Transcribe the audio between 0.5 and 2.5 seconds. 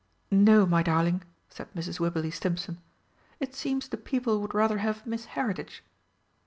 my darling," said Mrs. Wibberley